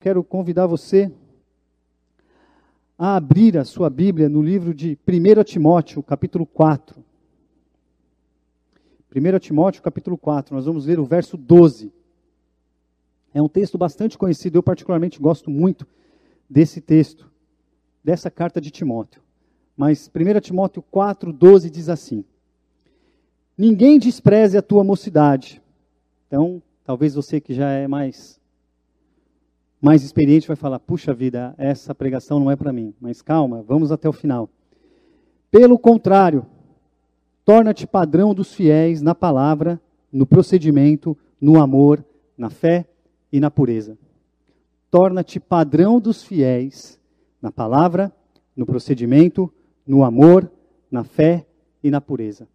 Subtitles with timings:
[0.00, 1.12] Quero convidar você
[2.98, 7.04] a abrir a sua Bíblia no livro de 1 Timóteo, capítulo 4.
[9.14, 11.92] 1 Timóteo, capítulo 4, nós vamos ler o verso 12.
[13.34, 15.86] É um texto bastante conhecido, eu particularmente gosto muito
[16.48, 17.30] desse texto,
[18.02, 19.22] dessa carta de Timóteo.
[19.76, 22.24] Mas 1 Timóteo 4, 12 diz assim:
[23.60, 25.60] Ninguém despreze a tua mocidade.
[26.26, 28.40] Então, talvez você que já é mais
[29.78, 32.94] mais experiente vai falar: puxa vida, essa pregação não é para mim.
[32.98, 34.48] Mas calma, vamos até o final.
[35.50, 36.46] Pelo contrário,
[37.44, 39.78] torna-te padrão dos fiéis na palavra,
[40.10, 42.02] no procedimento, no amor,
[42.38, 42.86] na fé
[43.30, 43.98] e na pureza.
[44.90, 46.98] Torna-te padrão dos fiéis
[47.42, 48.10] na palavra,
[48.56, 49.52] no procedimento,
[49.86, 50.50] no amor,
[50.90, 51.46] na fé
[51.84, 52.48] e na pureza.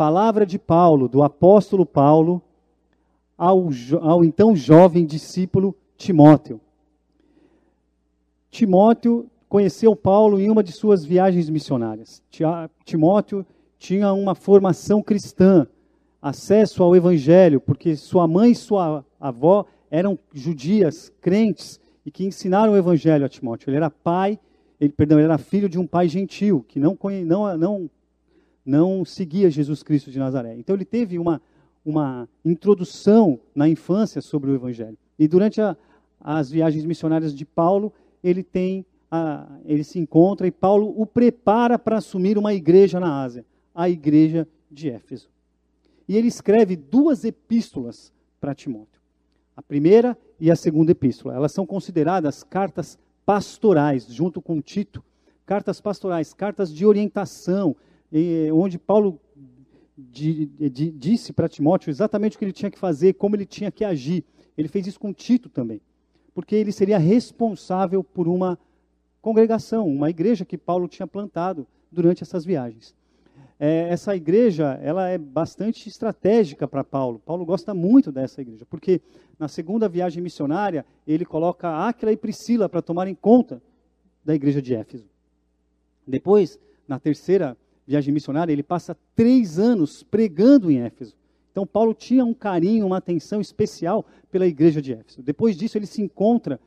[0.00, 2.40] Palavra de Paulo, do apóstolo Paulo,
[3.36, 3.68] ao,
[4.00, 6.58] ao então jovem discípulo Timóteo.
[8.50, 12.22] Timóteo conheceu Paulo em uma de suas viagens missionárias.
[12.82, 13.44] Timóteo
[13.78, 15.66] tinha uma formação cristã,
[16.22, 22.72] acesso ao evangelho, porque sua mãe e sua avó eram judias, crentes, e que ensinaram
[22.72, 23.68] o evangelho a Timóteo.
[23.68, 24.40] Ele era pai,
[24.80, 27.90] ele, perdão, ele era filho de um pai gentil, que não, não, não,
[28.64, 30.54] não seguia Jesus Cristo de Nazaré.
[30.56, 31.40] Então ele teve uma,
[31.84, 34.98] uma introdução na infância sobre o evangelho.
[35.18, 35.76] E durante a,
[36.20, 41.78] as viagens missionárias de Paulo, ele tem a, ele se encontra e Paulo o prepara
[41.78, 43.44] para assumir uma igreja na Ásia,
[43.74, 45.28] a igreja de Éfeso.
[46.08, 49.00] E ele escreve duas epístolas para Timóteo.
[49.56, 51.34] A primeira e a segunda epístola.
[51.34, 55.04] Elas são consideradas cartas pastorais, junto com Tito.
[55.44, 57.76] Cartas pastorais, cartas de orientação,
[58.52, 59.20] onde Paulo
[59.96, 63.70] de, de, disse para Timóteo exatamente o que ele tinha que fazer, como ele tinha
[63.70, 64.24] que agir.
[64.56, 65.80] Ele fez isso com Tito também
[66.34, 68.58] porque ele seria responsável por uma
[69.20, 72.94] congregação, uma igreja que Paulo tinha plantado durante essas viagens.
[73.58, 77.18] É, essa igreja ela é bastante estratégica para Paulo.
[77.18, 79.02] Paulo gosta muito dessa igreja, porque
[79.38, 83.62] na segunda viagem missionária ele coloca Áquila e Priscila para tomarem conta
[84.24, 85.08] da igreja de Éfeso.
[86.06, 87.56] Depois, na terceira
[87.90, 91.16] viagem missionária, ele passa três anos pregando em Éfeso.
[91.50, 95.20] Então, Paulo tinha um carinho, uma atenção especial pela igreja de Éfeso.
[95.20, 96.60] Depois disso, ele se encontra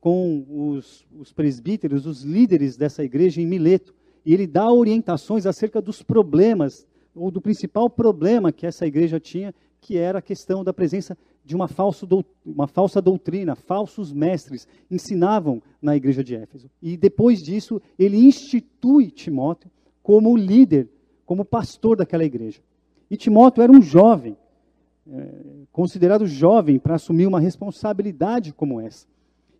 [0.00, 3.92] com os, os presbíteros, os líderes dessa igreja em Mileto,
[4.24, 6.86] e ele dá orientações acerca dos problemas,
[7.16, 11.56] ou do principal problema que essa igreja tinha, que era a questão da presença de
[11.56, 12.06] uma, falso,
[12.46, 16.70] uma falsa doutrina, falsos mestres ensinavam na igreja de Éfeso.
[16.80, 19.68] E depois disso, ele institui Timóteo
[20.02, 20.88] como líder,
[21.26, 22.60] como pastor daquela igreja.
[23.10, 24.36] E Timóteo era um jovem,
[25.10, 25.28] é,
[25.72, 29.06] considerado jovem para assumir uma responsabilidade como essa.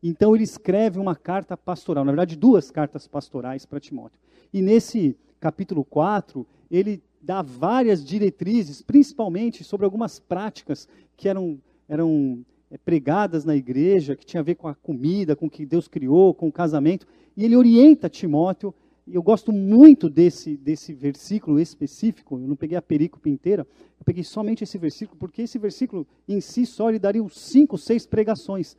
[0.03, 4.19] Então ele escreve uma carta pastoral, na verdade duas cartas pastorais para Timóteo.
[4.53, 11.59] E nesse capítulo 4, ele dá várias diretrizes, principalmente sobre algumas práticas que eram,
[11.89, 15.67] eram é, pregadas na igreja, que tinha a ver com a comida, com o que
[15.67, 17.07] Deus criou, com o casamento.
[17.37, 18.75] E ele orienta Timóteo
[19.07, 23.67] eu gosto muito desse, desse versículo específico, eu não peguei a perícope inteira,
[23.99, 27.77] eu peguei somente esse versículo, porque esse versículo em si só lhe daria uns cinco,
[27.77, 28.77] seis pregações.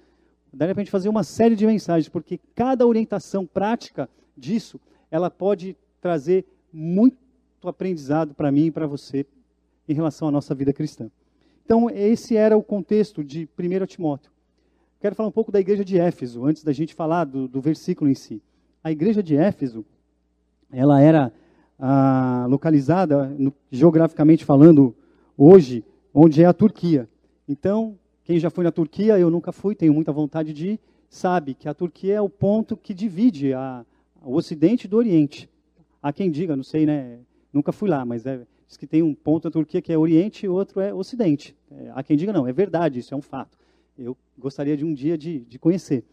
[0.54, 5.30] Daria para a gente fazer uma série de mensagens, porque cada orientação prática disso, ela
[5.30, 7.18] pode trazer muito
[7.64, 9.26] aprendizado para mim e para você
[9.88, 11.10] em relação à nossa vida cristã.
[11.64, 14.32] Então, esse era o contexto de 1 Timóteo.
[15.00, 18.10] Quero falar um pouco da igreja de Éfeso, antes da gente falar do, do versículo
[18.10, 18.42] em si.
[18.84, 19.86] A igreja de Éfeso,
[20.72, 21.32] ela era
[21.78, 24.96] ah, localizada, no, geograficamente falando,
[25.38, 25.84] hoje,
[26.14, 27.10] onde é a Turquia.
[27.48, 31.54] Então, quem já foi na Turquia, eu nunca fui, tenho muita vontade de ir, sabe
[31.54, 33.86] que a Turquia é o ponto que divide a,
[34.24, 35.50] o Ocidente do Oriente.
[36.02, 37.20] Há quem diga, não sei, né?
[37.52, 40.46] Nunca fui lá, mas é, diz que tem um ponto na Turquia que é Oriente
[40.46, 41.56] e outro é Ocidente.
[41.70, 43.58] É, há quem diga, não, é verdade, isso é um fato.
[43.98, 46.04] Eu gostaria de um dia de, de conhecer.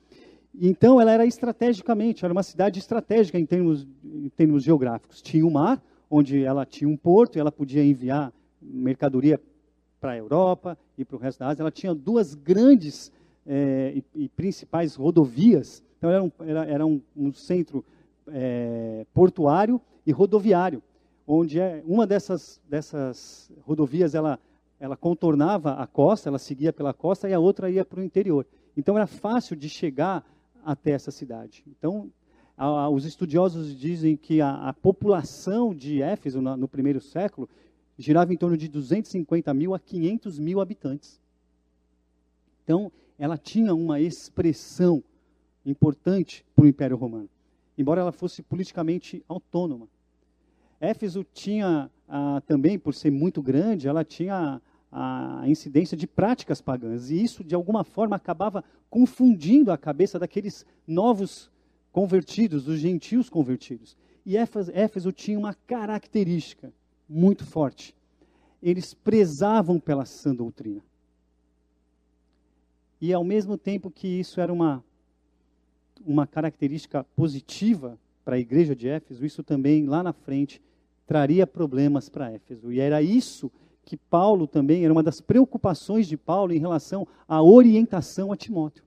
[0.61, 5.23] Então, ela era estrategicamente, era uma cidade estratégica em termos, em termos geográficos.
[5.23, 9.41] Tinha o mar, onde ela tinha um porto, e ela podia enviar mercadoria
[10.01, 11.63] para a Europa e para o resto da Ásia.
[11.63, 13.13] Ela tinha duas grandes
[13.47, 15.83] é, e, e, principais rodovias.
[15.97, 17.85] Então, era um, era, era um, um centro
[18.27, 20.83] é, portuário e rodoviário,
[21.25, 24.41] onde é, uma dessas, dessas rodovias ela,
[24.81, 28.45] ela contornava a costa, ela seguia pela costa, e a outra ia para o interior.
[28.77, 30.25] Então, era fácil de chegar
[30.65, 31.65] até essa cidade.
[31.67, 32.11] Então,
[32.57, 37.49] a, os estudiosos dizem que a, a população de Éfeso, no, no primeiro século,
[37.97, 41.21] girava em torno de 250 mil a 500 mil habitantes.
[42.65, 45.03] Então, ela tinha uma expressão
[45.65, 47.29] importante para o Império Romano,
[47.77, 49.89] embora ela fosse politicamente autônoma.
[50.81, 57.11] Éfeso tinha ah, também, por ser muito grande, ela tinha a incidência de práticas pagãs,
[57.11, 61.51] e isso, de alguma forma, acabava confundindo a cabeça daqueles novos
[61.93, 63.97] convertidos, dos gentios convertidos.
[64.25, 66.73] E Éfeso, tinha uma característica
[67.09, 67.95] muito forte.
[68.63, 70.83] Eles prezavam pela sã doutrina.
[73.01, 74.85] E ao mesmo tempo que isso era uma,
[76.05, 80.61] uma característica positiva para a igreja de Éfeso, isso também lá na frente
[81.07, 82.73] traria problemas para Éfeso.
[82.73, 87.43] E era isso que Paulo também, era uma das preocupações de Paulo em relação à
[87.43, 88.85] orientação a Timóteo.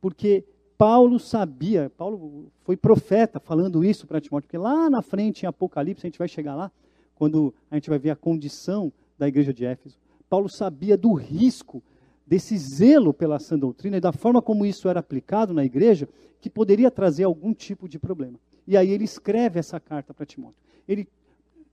[0.00, 0.44] Porque
[0.76, 6.06] Paulo sabia, Paulo foi profeta falando isso para Timóteo, porque lá na frente em Apocalipse,
[6.06, 6.70] a gente vai chegar lá,
[7.14, 9.96] quando a gente vai ver a condição da igreja de Éfeso.
[10.28, 11.82] Paulo sabia do risco
[12.26, 16.08] desse zelo pela sã doutrina e da forma como isso era aplicado na igreja,
[16.40, 18.38] que poderia trazer algum tipo de problema.
[18.66, 20.56] E aí ele escreve essa carta para Timóteo.
[20.88, 21.08] Ele,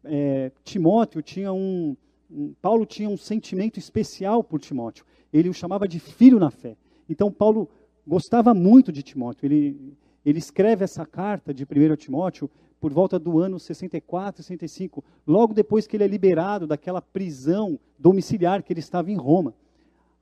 [0.03, 1.95] é, Timóteo tinha um,
[2.29, 5.05] um, Paulo tinha um sentimento especial por Timóteo.
[5.31, 6.75] Ele o chamava de filho na fé.
[7.09, 7.69] Então Paulo
[8.05, 9.45] gostava muito de Timóteo.
[9.45, 9.93] Ele,
[10.25, 12.49] ele escreve essa carta de 1 Timóteo
[12.79, 18.63] por volta do ano 64, 65, logo depois que ele é liberado daquela prisão domiciliar
[18.63, 19.53] que ele estava em Roma.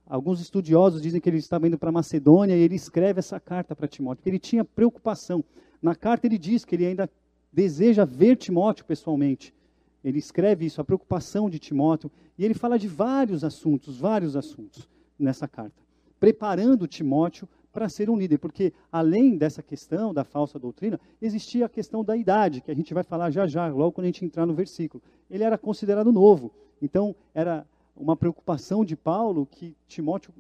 [0.06, 3.88] Alguns estudiosos dizem que ele estava indo para Macedônia e ele escreve essa carta para
[3.88, 5.44] Timóteo, porque ele tinha preocupação.
[5.82, 7.10] Na carta ele diz que ele ainda
[7.54, 9.54] deseja ver Timóteo pessoalmente.
[10.04, 14.88] Ele escreve isso, a preocupação de Timóteo, e ele fala de vários assuntos, vários assuntos
[15.18, 15.82] nessa carta,
[16.20, 21.70] preparando Timóteo para ser um líder, porque além dessa questão da falsa doutrina, existia a
[21.70, 24.46] questão da idade, que a gente vai falar já já, logo quando a gente entrar
[24.46, 25.04] no versículo.
[25.30, 30.34] Ele era considerado novo, então era uma preocupação de Paulo que Timóteo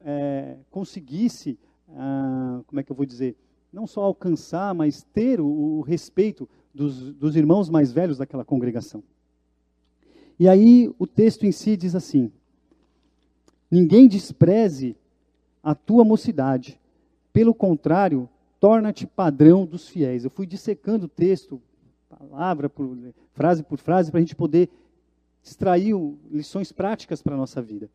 [0.00, 1.58] é, conseguisse,
[1.90, 3.36] ah, como é que eu vou dizer,
[3.72, 9.02] não só alcançar, mas ter o, o respeito dos, dos irmãos mais velhos daquela congregação.
[10.38, 12.32] E aí o texto em si diz assim:
[13.70, 14.96] Ninguém despreze
[15.62, 16.80] a tua mocidade,
[17.32, 18.28] pelo contrário,
[18.58, 20.24] torna-te padrão dos fiéis.
[20.24, 21.60] Eu fui dissecando o texto,
[22.08, 22.96] palavra por
[23.32, 24.68] frase por frase, para a gente poder
[25.42, 27.90] extraiu lições práticas para a nossa vida.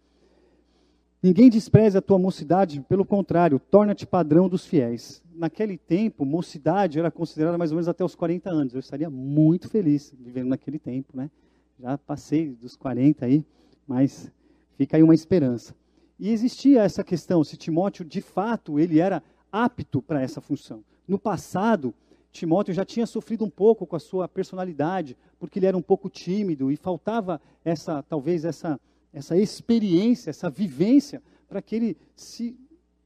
[1.21, 5.23] Ninguém despreze a tua mocidade, pelo contrário, torna-te padrão dos fiéis.
[5.33, 8.73] Naquele tempo, mocidade era considerada mais ou menos até os 40 anos.
[8.73, 11.31] Eu estaria muito feliz vivendo naquele tempo, né?
[11.79, 13.43] Já passei dos 40 aí,
[13.87, 14.31] mas
[14.77, 15.75] fica aí uma esperança.
[16.19, 19.21] E existia essa questão, se Timóteo, de fato, ele era
[19.51, 20.83] apto para essa função.
[21.07, 21.93] No passado,
[22.31, 26.09] Timóteo já tinha sofrido um pouco com a sua personalidade, porque ele era um pouco
[26.09, 28.79] tímido e faltava essa, talvez essa,
[29.13, 32.55] essa experiência, essa vivência para que ele se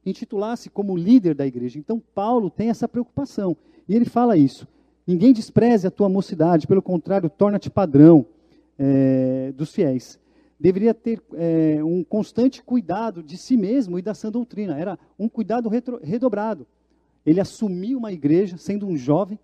[0.04, 1.78] intitulasse como líder da igreja.
[1.78, 3.56] Então Paulo tem essa preocupação
[3.88, 4.66] e ele fala isso.
[5.06, 8.26] Ninguém despreze a tua mocidade, pelo contrário, torna-te padrão
[8.78, 10.18] é, dos fiéis.
[10.58, 14.78] Deveria ter é, um constante cuidado de si mesmo e da sã doutrina.
[14.78, 16.66] Era um cuidado retro, redobrado.
[17.26, 19.38] Ele assumiu uma igreja, sendo um jovem,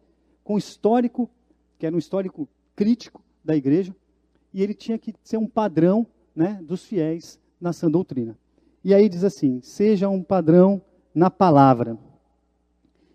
[0.44, 1.28] com histórico,
[1.76, 3.94] que era um histórico crítico da igreja,
[4.54, 6.06] e ele tinha que ser um padrão
[6.38, 8.38] né, dos fiéis na sã doutrina.
[8.84, 10.80] E aí diz assim: seja um padrão
[11.12, 11.98] na palavra.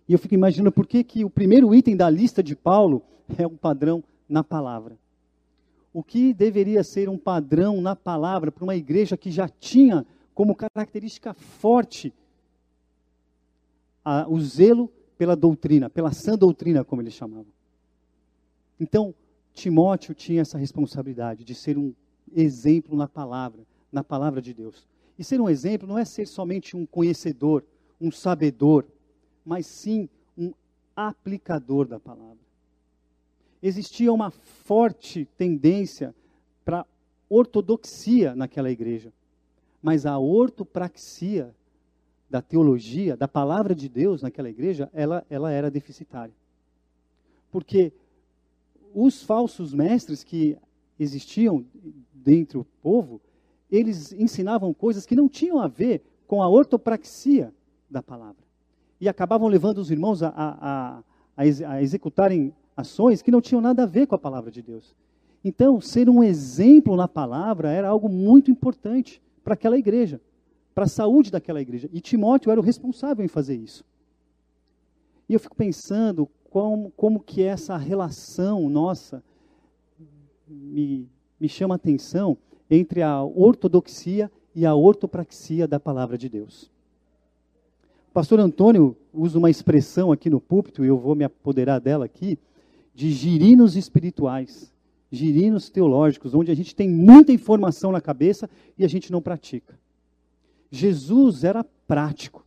[0.07, 3.01] E eu fico imaginando por que, que o primeiro item da lista de Paulo
[3.39, 4.97] é um padrão na palavra.
[5.93, 10.53] O que deveria ser um padrão na palavra para uma igreja que já tinha como
[10.55, 12.13] característica forte
[14.03, 17.45] a, o zelo pela doutrina, pela sã doutrina, como ele chamava.
[18.77, 19.15] Então,
[19.53, 21.93] Timóteo tinha essa responsabilidade de ser um
[22.35, 23.61] exemplo na palavra,
[23.91, 24.87] na palavra de Deus.
[25.17, 27.63] E ser um exemplo não é ser somente um conhecedor,
[27.99, 28.85] um sabedor,
[29.45, 30.53] mas sim um
[30.95, 32.37] aplicador da palavra.
[33.61, 36.13] Existia uma forte tendência
[36.65, 36.85] para
[37.29, 39.13] ortodoxia naquela igreja,
[39.81, 41.53] mas a ortopraxia
[42.29, 46.33] da teologia, da palavra de Deus naquela igreja, ela, ela era deficitária.
[47.51, 47.93] Porque
[48.93, 50.57] os falsos mestres que
[50.99, 51.65] existiam
[52.13, 53.21] dentro do povo,
[53.69, 57.53] eles ensinavam coisas que não tinham a ver com a ortopraxia
[57.89, 58.43] da palavra.
[58.99, 61.03] E acabavam levando os irmãos a, a,
[61.35, 64.95] a, a executarem ações que não tinham nada a ver com a palavra de Deus.
[65.43, 70.21] Então, ser um exemplo na palavra era algo muito importante para aquela igreja
[70.73, 71.89] para a saúde daquela igreja.
[71.93, 73.85] E Timóteo era o responsável em fazer isso.
[75.29, 79.23] E eu fico pensando como, como que essa relação nossa
[80.47, 81.07] me,
[81.39, 82.37] me chama a atenção
[82.69, 86.71] entre a ortodoxia e a ortopraxia da palavra de Deus.
[88.09, 92.05] O pastor Antônio usa uma expressão aqui no púlpito, e eu vou me apoderar dela
[92.05, 92.37] aqui,
[92.93, 94.71] de girinos espirituais,
[95.11, 99.79] girinos teológicos, onde a gente tem muita informação na cabeça e a gente não pratica.
[100.69, 102.45] Jesus era prático,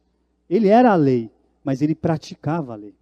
[0.49, 1.31] ele era a lei,
[1.65, 2.95] mas ele praticava a lei.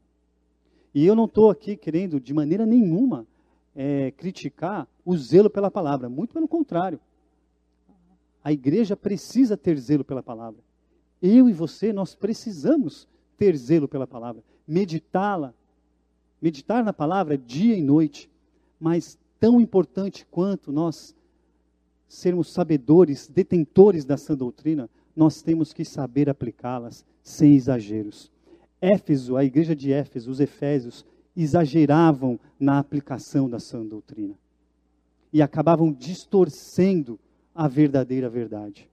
[0.94, 3.26] E eu não estou aqui querendo, de maneira nenhuma,
[3.74, 7.00] é, criticar o zelo pela palavra, muito pelo contrário.
[8.42, 10.60] A igreja precisa ter zelo pela palavra.
[11.20, 15.54] Eu e você, nós precisamos ter zelo pela palavra, meditá-la,
[16.40, 18.30] meditar na palavra dia e noite,
[18.78, 21.14] mas tão importante quanto nós
[22.06, 28.30] sermos sabedores, detentores da sã doutrina, nós temos que saber aplicá-las sem exageros.
[28.80, 31.04] Éfeso, a igreja de Éfeso, os efésios,
[31.36, 34.34] exageravam na aplicação da sã doutrina
[35.32, 37.18] e acabavam distorcendo
[37.54, 38.88] a verdadeira verdade.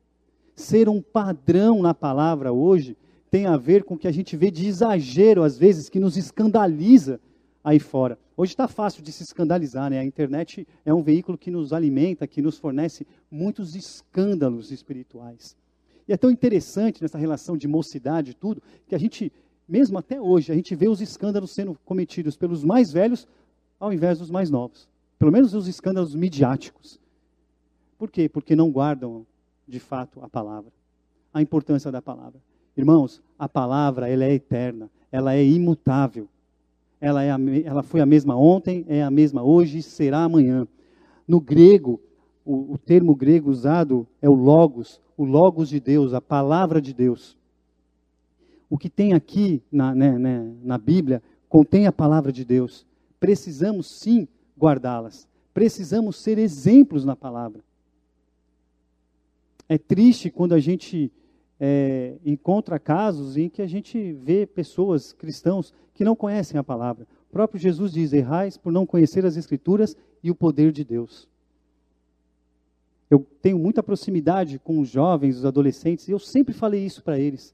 [0.55, 2.97] Ser um padrão na palavra hoje
[3.29, 6.17] tem a ver com o que a gente vê de exagero, às vezes, que nos
[6.17, 7.19] escandaliza
[7.63, 8.17] aí fora.
[8.35, 9.99] Hoje está fácil de se escandalizar, né?
[9.99, 15.55] A internet é um veículo que nos alimenta, que nos fornece muitos escândalos espirituais.
[16.07, 19.31] E é tão interessante nessa relação de mocidade e tudo, que a gente,
[19.71, 23.25] mesmo até hoje, a gente vê os escândalos sendo cometidos pelos mais velhos
[23.79, 24.89] ao invés dos mais novos.
[25.17, 26.99] Pelo menos os escândalos midiáticos.
[27.97, 28.27] Por quê?
[28.27, 29.25] Porque não guardam,
[29.65, 30.73] de fato, a palavra.
[31.33, 32.41] A importância da palavra.
[32.75, 34.91] Irmãos, a palavra, ela é eterna.
[35.09, 36.27] Ela é imutável.
[36.99, 40.67] Ela, é a, ela foi a mesma ontem, é a mesma hoje e será amanhã.
[41.25, 42.01] No grego,
[42.43, 46.93] o, o termo grego usado é o logos, o logos de Deus, a palavra de
[46.93, 47.37] Deus.
[48.71, 52.87] O que tem aqui na, né, né, na Bíblia contém a palavra de Deus.
[53.19, 54.25] Precisamos sim
[54.57, 55.27] guardá-las.
[55.53, 57.61] Precisamos ser exemplos na palavra.
[59.67, 61.11] É triste quando a gente
[61.59, 67.05] é, encontra casos em que a gente vê pessoas, cristãos, que não conhecem a palavra.
[67.29, 71.27] O próprio Jesus diz: errais por não conhecer as Escrituras e o poder de Deus.
[73.09, 77.19] Eu tenho muita proximidade com os jovens, os adolescentes, e eu sempre falei isso para
[77.19, 77.53] eles.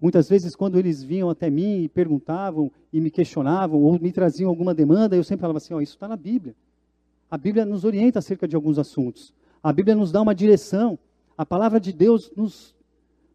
[0.00, 4.50] Muitas vezes, quando eles vinham até mim e perguntavam e me questionavam ou me traziam
[4.50, 6.54] alguma demanda, eu sempre falava assim: oh, isso está na Bíblia.
[7.30, 9.32] A Bíblia nos orienta acerca de alguns assuntos.
[9.62, 10.98] A Bíblia nos dá uma direção.
[11.36, 12.74] A palavra de Deus nos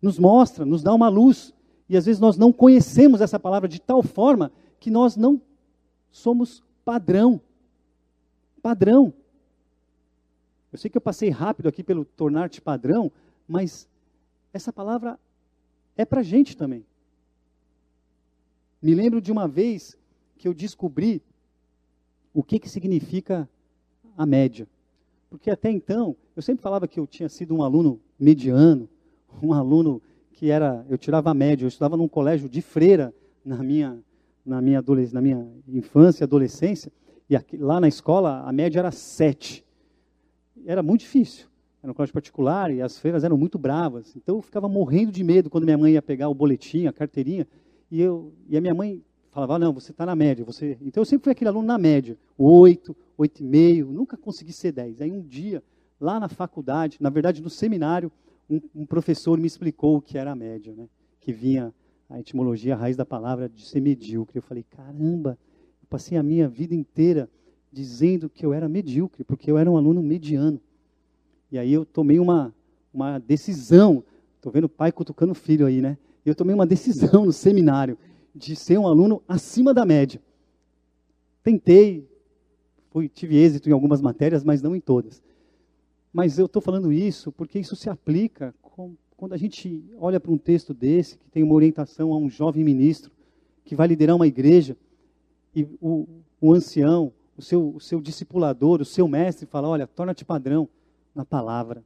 [0.02, 1.54] nos mostra, nos dá uma luz.
[1.88, 5.40] E às vezes nós não conhecemos essa palavra de tal forma que nós não
[6.10, 7.40] somos padrão.
[8.62, 9.14] Padrão.
[10.72, 13.12] Eu sei que eu passei rápido aqui pelo tornar-te padrão,
[13.48, 13.88] mas
[14.54, 15.20] essa palavra
[16.02, 16.86] é para a gente também.
[18.82, 19.98] Me lembro de uma vez
[20.38, 21.22] que eu descobri
[22.34, 23.48] o que, que significa
[24.18, 24.68] a média.
[25.30, 28.90] Porque até então, eu sempre falava que eu tinha sido um aluno mediano,
[29.42, 30.02] um aluno
[30.34, 33.14] que era, eu tirava a média, eu estudava num colégio de freira
[33.46, 34.00] na minha,
[34.46, 36.92] na minha, na minha infância e adolescência,
[37.30, 39.64] e aqui, lá na escola a média era sete.
[40.66, 41.51] Era muito difícil.
[41.82, 44.16] Era um colégio particular e as freiras eram muito bravas.
[44.16, 47.48] Então eu ficava morrendo de medo quando minha mãe ia pegar o boletim, a carteirinha,
[47.90, 50.46] e, eu, e a minha mãe falava, não, você está na média.
[50.46, 50.78] Você...
[50.82, 54.72] Então eu sempre fui aquele aluno na média, oito, oito e meio, nunca consegui ser
[54.72, 55.02] dez.
[55.02, 55.64] Aí um dia,
[56.00, 58.12] lá na faculdade, na verdade no seminário,
[58.50, 60.88] um, um, professor me explicou o que era a média, né?
[61.20, 61.74] que vinha
[62.10, 64.38] a etimologia, a raiz da palavra de ser medíocre.
[64.38, 65.38] Eu falei, caramba,
[65.82, 67.30] eu passei a minha vida inteira
[67.72, 70.62] dizendo que eu era medíocre, porque eu era um aluno mediano.
[71.52, 72.54] E aí eu tomei uma,
[72.94, 74.04] uma decisão,
[74.38, 75.98] estou vendo o pai cutucando o filho aí, né?
[76.26, 77.98] Eu tomei uma decisão no seminário
[78.34, 80.22] de ser um aluno acima da média.
[81.44, 82.08] Tentei,
[82.92, 85.22] fui, tive êxito em algumas matérias, mas não em todas.
[86.14, 90.32] Mas eu estou falando isso porque isso se aplica com, quando a gente olha para
[90.32, 93.12] um texto desse, que tem uma orientação a um jovem ministro,
[93.66, 94.78] que vai liderar uma igreja,
[95.54, 96.08] e o,
[96.40, 100.70] o ancião, o seu, o seu discipulador, o seu mestre fala, olha, torna-te padrão
[101.14, 101.84] na palavra.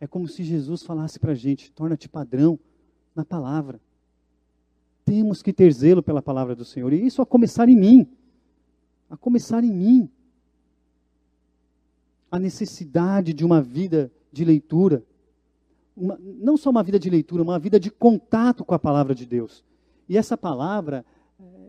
[0.00, 2.58] É como se Jesus falasse para a gente, torna-te padrão
[3.14, 3.80] na palavra.
[5.04, 8.08] Temos que ter zelo pela palavra do Senhor, e isso a começar em mim,
[9.08, 10.10] a começar em mim
[12.30, 15.04] a necessidade de uma vida de leitura.
[15.96, 19.26] Uma, não só uma vida de leitura, uma vida de contato com a palavra de
[19.26, 19.64] Deus.
[20.08, 21.04] E essa palavra,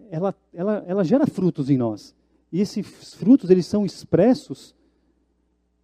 [0.09, 2.15] ela, ela, ela gera frutos em nós.
[2.51, 4.75] E esses frutos, eles são expressos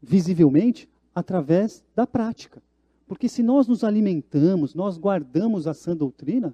[0.02, 2.62] visivelmente através da prática.
[3.08, 6.54] Porque se nós nos alimentamos, nós guardamos a sã doutrina,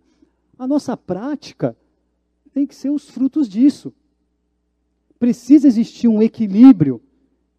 [0.58, 1.76] a nossa prática
[2.54, 3.92] tem que ser os frutos disso.
[5.18, 7.02] Precisa existir um equilíbrio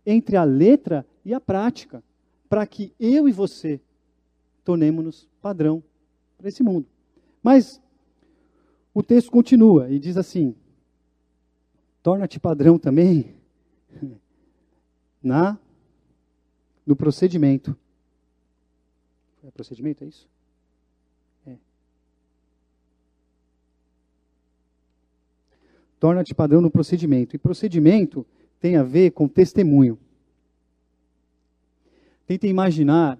[0.06, 2.02] entre a letra e a prática,
[2.48, 3.80] para que eu e você
[4.62, 5.82] tornemos-nos padrão
[6.38, 6.86] para esse mundo.
[7.42, 7.80] Mas
[8.92, 10.54] o texto continua e diz assim:
[12.02, 13.34] torna-te padrão também
[15.22, 15.58] na
[16.86, 17.76] no procedimento.
[19.42, 20.28] É procedimento, é isso?
[21.46, 21.56] É.
[26.00, 27.36] Torna-te padrão no procedimento.
[27.36, 28.26] E procedimento
[28.60, 29.98] tem a ver com testemunho.
[32.26, 33.18] Tenta imaginar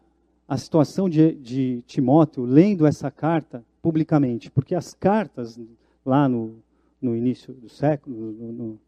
[0.49, 5.61] a situação de, de Timóteo lendo essa carta publicamente, porque as cartas
[6.05, 6.57] lá no,
[7.01, 8.81] no início do século, no, no,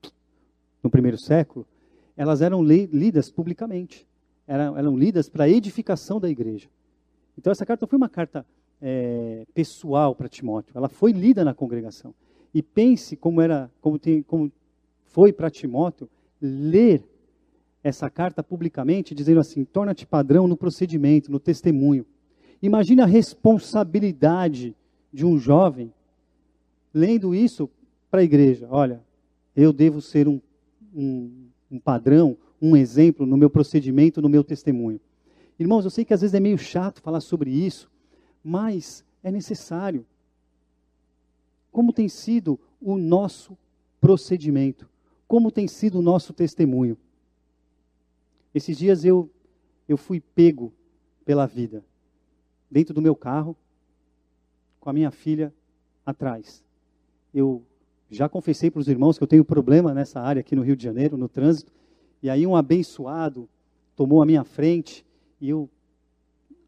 [0.83, 1.67] no primeiro século,
[2.17, 4.07] elas eram lidas publicamente,
[4.47, 6.69] eram, eram lidas para a edificação da igreja.
[7.39, 8.47] Então essa carta não foi uma carta
[8.81, 12.15] é, pessoal para Timóteo, ela foi lida na congregação.
[12.55, 14.51] E pense como era, como, tem, como
[15.05, 16.09] foi para Timóteo
[16.41, 17.05] ler
[17.83, 22.07] essa carta publicamente, dizendo assim: torna-te padrão no procedimento, no testemunho.
[22.63, 24.75] Imagine a responsabilidade
[25.13, 25.93] de um jovem
[26.93, 27.69] lendo isso
[28.11, 28.67] para a igreja.
[28.71, 29.03] Olha,
[29.55, 30.41] eu devo ser um,
[30.95, 35.01] um, um padrão, um exemplo no meu procedimento, no meu testemunho.
[35.59, 37.91] Irmãos, eu sei que às vezes é meio chato falar sobre isso,
[38.43, 40.07] mas é necessário.
[41.73, 43.57] Como tem sido o nosso
[44.01, 44.89] procedimento?
[45.27, 46.97] Como tem sido o nosso testemunho?
[48.55, 49.31] Esses dias eu,
[49.89, 50.73] eu fui pego
[51.25, 51.85] pela vida,
[52.71, 53.57] dentro do meu carro,
[54.81, 55.53] com a minha filha
[56.05, 56.65] atrás.
[57.35, 57.63] Eu
[58.11, 60.85] já confessei para os irmãos que eu tenho problema nessa área aqui no Rio de
[60.85, 61.73] Janeiro, no trânsito,
[62.23, 63.49] e aí um abençoado
[63.95, 65.05] tomou a minha frente
[65.41, 65.69] e eu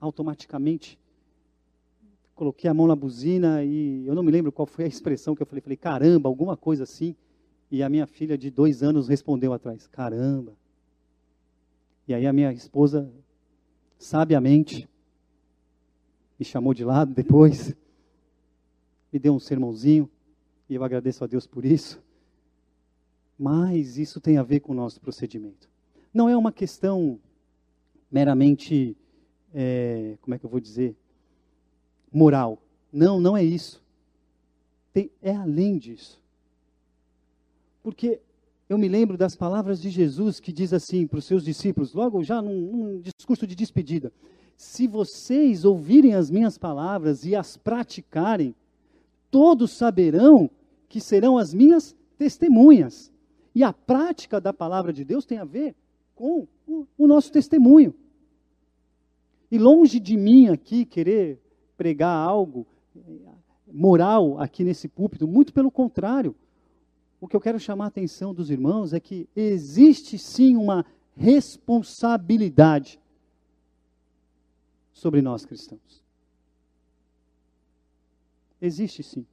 [0.01, 0.99] automaticamente
[2.35, 5.43] coloquei a mão na buzina e eu não me lembro qual foi a expressão que
[5.43, 7.17] eu falei, falei caramba, alguma coisa assim.
[7.71, 10.57] E a minha filha de dois anos respondeu atrás, caramba.
[12.07, 13.13] E aí a minha esposa,
[13.99, 14.89] sabiamente,
[16.39, 17.75] me chamou de lado depois,
[19.13, 20.09] me deu um sermãozinho,
[20.69, 22.01] e eu agradeço a Deus por isso.
[23.39, 25.69] Mas isso tem a ver com o nosso procedimento.
[26.13, 27.21] Não é uma questão
[28.11, 28.97] meramente,
[29.55, 30.97] é, como é que eu vou dizer,
[32.13, 32.61] moral.
[32.93, 33.83] Não, não é isso.
[34.93, 36.21] Tem, é além disso.
[37.83, 38.21] Porque
[38.69, 42.23] eu me lembro das palavras de Jesus que diz assim para os seus discípulos, logo
[42.23, 44.13] já num, num, discurso de despedida:
[44.57, 48.55] Se vocês ouvirem as minhas palavras e as praticarem,
[49.31, 50.51] todos saberão
[50.89, 53.13] que serão as minhas testemunhas.
[53.59, 55.75] E a prática da palavra de Deus tem a ver
[56.15, 56.47] com
[56.97, 57.93] o, nosso testemunho.
[59.51, 61.43] E longe de mim aqui querer
[61.77, 62.65] pregar algo
[63.67, 66.37] moral aqui nesse púlpito, muito pelo contrário
[67.21, 73.01] o que eu quero chamar a atenção dos irmãos é que existe sim uma responsabilidade
[74.93, 76.01] sobre nós cristãos.
[78.63, 79.27] Existe sim.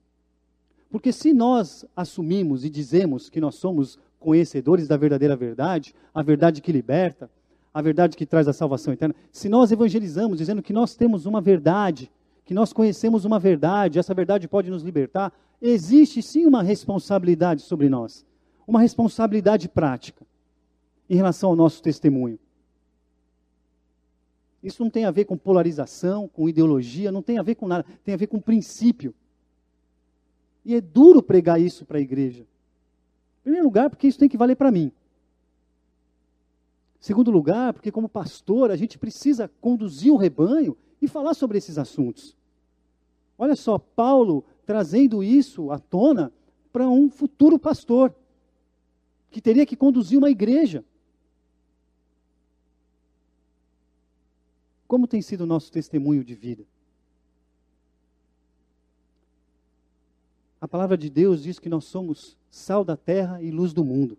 [0.89, 6.61] Porque se nós assumimos e dizemos que nós somos conhecedores da verdadeira verdade, a verdade
[6.61, 7.29] que liberta,
[7.73, 11.41] a verdade que traz a salvação eterna, se nós evangelizamos dizendo que nós temos uma
[11.41, 12.09] verdade,
[12.45, 17.89] que nós conhecemos uma verdade, essa verdade pode nos libertar, existe sim uma responsabilidade sobre
[17.89, 18.25] nós,
[18.67, 20.25] uma responsabilidade prática
[21.09, 22.39] em relação ao nosso testemunho.
[24.63, 27.85] Isso não tem a ver com polarização, com ideologia, não tem a ver com nada,
[28.03, 29.13] tem a ver com princípio.
[30.65, 32.47] E é duro pregar isso para a igreja.
[33.45, 34.91] Primeiro lugar, porque isso tem que valer para mim.
[36.99, 41.77] Segundo lugar, porque como pastor, a gente precisa conduzir o rebanho e falar sobre esses
[41.77, 42.35] assuntos.
[43.37, 46.33] Olha só, Paulo trazendo isso à tona
[46.73, 48.15] para um futuro pastor,
[49.29, 50.83] que teria que conduzir uma igreja.
[54.87, 56.65] Como tem sido o nosso testemunho de vida?
[60.65, 64.17] A palavra de Deus diz que nós somos sal da terra e luz do mundo.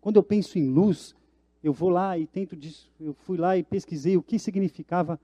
[0.00, 1.14] Quando eu penso em luz,
[1.62, 2.58] eu vou lá e tento,
[3.00, 5.16] eu fui lá e pesquisei o que significava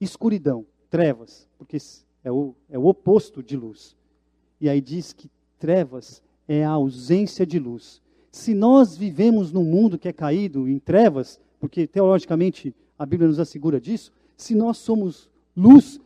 [0.00, 1.76] escuridão, trevas, porque
[2.22, 3.96] é o, é o oposto de luz.
[4.60, 5.28] E aí diz que
[5.58, 8.00] trevas é a ausência de luz.
[8.30, 13.40] Se nós vivemos num mundo que é caído em trevas, porque teologicamente a Bíblia nos
[13.40, 16.00] assegura disso, se nós somos luz,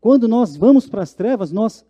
[0.00, 1.84] quando nós vamos para as trevas, nós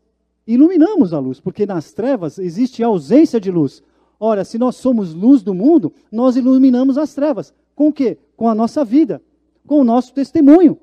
[0.47, 3.83] iluminamos a luz, porque nas trevas existe ausência de luz.
[4.19, 7.55] Ora, se nós somos luz do mundo, nós iluminamos as trevas.
[7.75, 8.19] Com o quê?
[8.37, 9.23] Com a nossa vida,
[9.67, 10.79] com o nosso testemunho.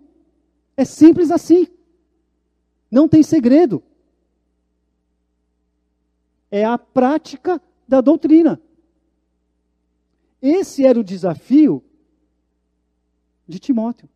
[0.76, 1.68] É simples assim.
[2.90, 3.84] Não tem segredo.
[6.50, 8.60] É a prática da doutrina.
[10.42, 11.84] Esse era o desafio
[13.48, 14.08] de Timóteo.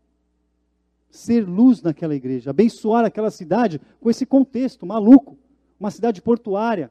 [1.11, 5.37] Ser luz naquela igreja, abençoar aquela cidade com esse contexto maluco,
[5.79, 6.89] uma cidade portuária,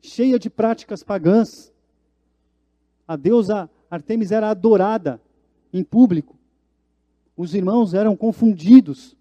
[0.00, 1.72] cheia de práticas pagãs.
[3.06, 5.20] A deusa Artemis era adorada
[5.72, 6.36] em público.
[7.36, 9.16] Os irmãos eram confundidos.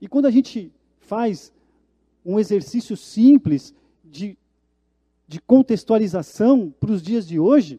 [0.00, 1.52] E quando a gente faz
[2.24, 3.74] um exercício simples
[4.04, 4.36] de,
[5.26, 7.76] de contextualização para os dias de hoje,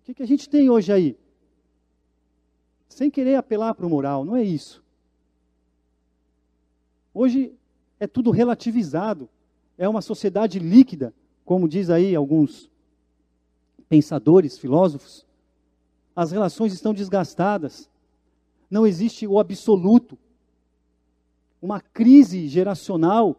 [0.00, 1.16] o que, que a gente tem hoje aí?
[2.88, 4.82] Sem querer apelar para o moral, não é isso.
[7.12, 7.52] Hoje
[8.00, 9.28] é tudo relativizado.
[9.76, 12.70] É uma sociedade líquida, como diz aí alguns
[13.88, 15.26] pensadores, filósofos.
[16.14, 17.88] As relações estão desgastadas.
[18.70, 20.18] Não existe o absoluto.
[21.60, 23.36] Uma crise geracional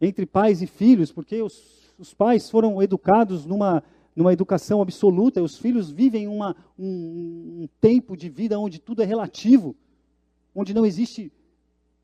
[0.00, 3.82] entre pais e filhos, porque os, os pais foram educados numa,
[4.16, 9.02] numa educação absoluta, e os filhos vivem uma, um, um tempo de vida onde tudo
[9.02, 9.76] é relativo,
[10.54, 11.30] onde não existe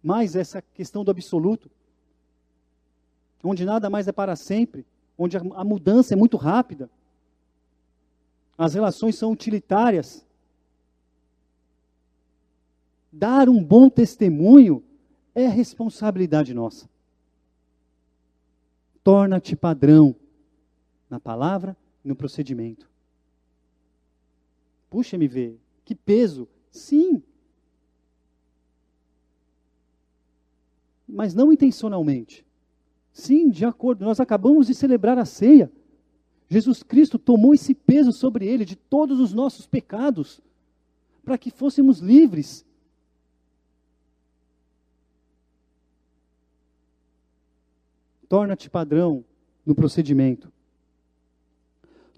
[0.03, 1.70] mais essa questão do absoluto,
[3.42, 4.85] onde nada mais é para sempre,
[5.16, 6.90] onde a, a mudança é muito rápida,
[8.59, 10.25] as relações são utilitárias.
[13.11, 14.85] Dar um bom testemunho
[15.35, 16.92] é responsabilidade nossa
[19.03, 20.14] torna-te padrão
[21.11, 22.91] na palavra no procedimento.
[24.91, 26.49] Puxa, MV, que peso.
[26.71, 27.23] Sim.
[31.09, 32.47] Mas não intencionalmente.
[33.12, 34.05] Sim, de acordo.
[34.05, 35.71] Nós acabamos de celebrar a ceia.
[36.49, 40.41] Jesus Cristo tomou esse peso sobre ele de todos os nossos pecados,
[41.25, 42.67] para que fôssemos livres
[48.33, 49.23] Torna-te padrão
[49.62, 50.51] no procedimento.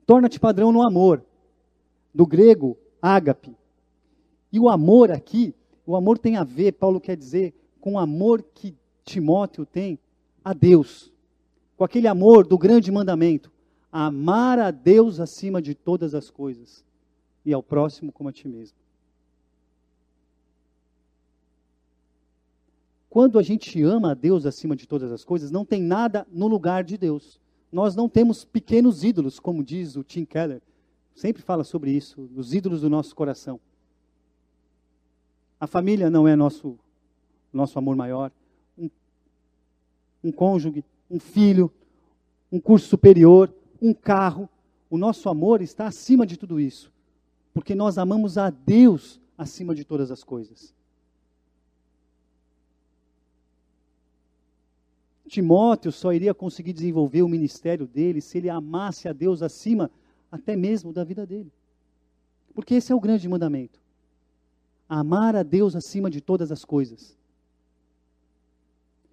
[0.06, 1.24] Torna-te padrão no amor.
[2.14, 3.56] Do grego, ágape.
[4.52, 5.54] E o amor aqui,
[5.86, 9.98] o amor tem a ver, Paulo quer dizer, com o amor que Timóteo tem
[10.44, 11.12] a Deus.
[11.76, 13.52] Com aquele amor do grande mandamento.
[13.90, 16.84] Amar a Deus acima de todas as coisas.
[17.44, 18.76] E ao próximo como a ti mesmo.
[23.14, 26.48] Quando a gente ama a Deus acima de todas as coisas, não tem nada no
[26.48, 27.38] lugar de Deus.
[27.74, 30.62] Nós não temos pequenos ídolos, como diz o Tim Keller.
[31.12, 33.58] Sempre fala sobre isso, os ídolos do nosso coração.
[35.58, 36.78] A família não é nosso,
[37.52, 38.30] nosso amor maior.
[38.78, 38.88] Um,
[40.22, 41.68] um cônjuge, um filho,
[42.52, 44.48] um curso superior, um carro.
[44.88, 46.92] O nosso amor está acima de tudo isso.
[47.52, 50.72] Porque nós amamos a Deus acima de todas as coisas.
[55.34, 59.90] Timóteo só iria conseguir desenvolver o ministério dele se ele amasse a Deus acima
[60.30, 61.52] até mesmo da vida dele.
[62.54, 63.80] Porque esse é o grande mandamento.
[64.88, 67.18] Amar a Deus acima de todas as coisas.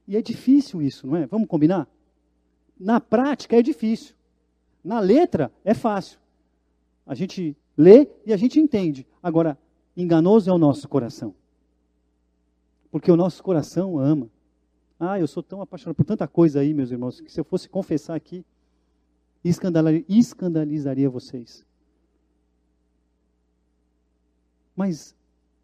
[0.07, 1.25] E é difícil isso, não é?
[1.25, 1.87] Vamos combinar?
[2.79, 4.13] Na prática é difícil.
[4.83, 6.19] Na letra é fácil.
[7.03, 9.07] A gente lê e a gente entende.
[9.23, 9.57] Agora,
[9.97, 11.33] enganoso é o nosso coração.
[12.91, 14.29] Porque o nosso coração ama.
[15.03, 17.67] Ah, eu sou tão apaixonado por tanta coisa aí, meus irmãos, que se eu fosse
[17.67, 18.45] confessar aqui,
[19.43, 21.65] escandalizaria vocês.
[24.75, 25.15] Mas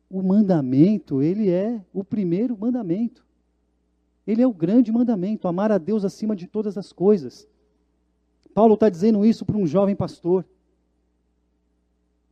[0.10, 3.23] o mandamento, ele é o primeiro mandamento.
[4.26, 7.47] Ele é o grande mandamento, amar a Deus acima de todas as coisas.
[8.56, 10.43] Paulo está dizendo isso para um jovem pastor.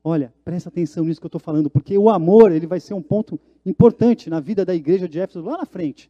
[0.03, 3.01] Olha, presta atenção nisso que eu estou falando, porque o amor ele vai ser um
[3.01, 6.09] ponto importante na vida da igreja de Éfeso lá na frente.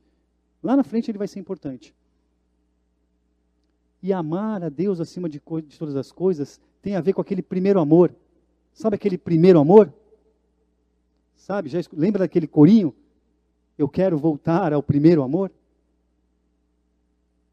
[0.65, 1.93] Lá na frente ele vai ser importante.
[4.01, 7.43] E amar a Deus acima de, de todas as coisas tem a ver com aquele
[7.43, 8.11] primeiro amor.
[8.73, 9.93] Sabe aquele primeiro amor?
[11.35, 12.95] Sabe, já lembra daquele corinho?
[13.77, 15.51] Eu quero voltar ao primeiro amor?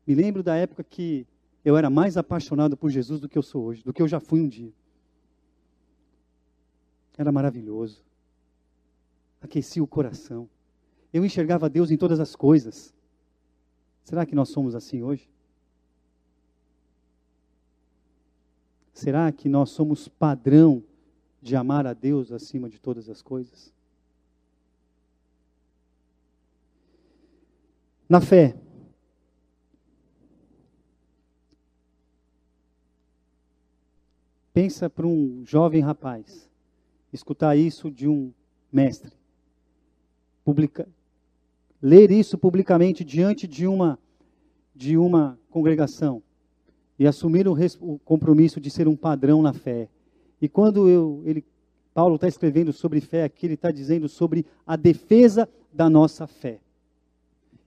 [0.07, 1.27] Me lembro da época que
[1.63, 4.21] eu era mais apaixonado por Jesus do que eu sou hoje, do que eu já
[4.21, 4.73] fui um dia.
[7.19, 8.03] Era maravilhoso.
[9.43, 10.49] Aquecia o coração.
[11.13, 12.95] Eu enxergava Deus em todas as coisas.
[14.05, 15.29] Será que nós somos assim hoje?
[18.93, 20.83] Será que nós somos padrão
[21.41, 23.73] de amar a Deus acima de todas as coisas?
[28.09, 28.57] Na fé.
[34.53, 36.51] Pensa para um jovem rapaz
[37.13, 38.33] escutar isso de um
[38.71, 39.13] mestre.
[40.45, 40.89] Publica,
[41.83, 43.99] ler isso publicamente diante de uma
[44.75, 46.23] de uma congregação
[46.99, 49.89] e assumir o, o compromisso de ser um padrão na fé.
[50.41, 51.45] E quando eu, ele,
[51.93, 56.61] Paulo está escrevendo sobre fé aqui, ele está dizendo sobre a defesa da nossa fé.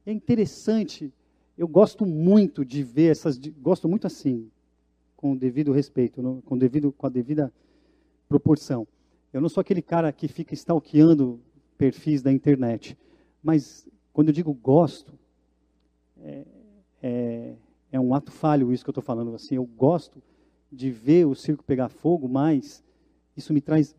[0.06, 1.12] É interessante,
[1.58, 4.50] eu gosto muito de ver essas, gosto muito assim,
[5.16, 7.54] com o devido respeito, com, devido, com a devida
[8.28, 8.88] proporção.
[9.32, 11.40] Eu não sou aquele cara que fica stalkeando
[11.78, 12.98] perfis da internet,
[13.44, 15.12] mas quando eu digo gosto,
[16.22, 16.46] é,
[17.04, 17.56] é,
[17.92, 19.36] é um ato falho isso que eu estou falando.
[19.36, 20.24] Assim, eu gosto
[20.72, 22.82] de ver o circo pegar fogo, mas
[23.36, 23.94] isso me traz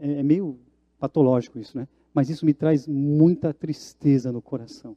[0.00, 0.58] é, é meio
[0.98, 1.86] patológico isso, né?
[2.14, 4.96] Mas isso me traz muita tristeza no coração.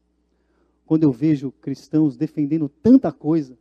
[0.86, 3.58] Quando eu vejo cristãos defendendo tanta coisa